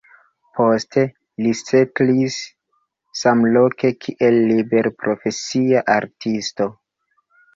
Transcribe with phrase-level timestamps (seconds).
[0.59, 1.01] Poste
[1.47, 2.37] li setlis
[3.19, 6.71] samloke kiel liberprofesia artisto.